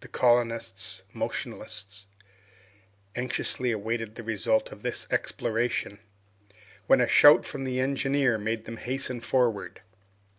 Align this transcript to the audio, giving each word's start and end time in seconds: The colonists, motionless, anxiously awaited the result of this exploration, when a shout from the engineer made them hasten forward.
The 0.00 0.08
colonists, 0.08 1.02
motionless, 1.14 2.04
anxiously 3.16 3.70
awaited 3.72 4.14
the 4.14 4.22
result 4.22 4.70
of 4.70 4.82
this 4.82 5.06
exploration, 5.10 6.00
when 6.86 7.00
a 7.00 7.08
shout 7.08 7.46
from 7.46 7.64
the 7.64 7.80
engineer 7.80 8.36
made 8.36 8.66
them 8.66 8.76
hasten 8.76 9.22
forward. 9.22 9.80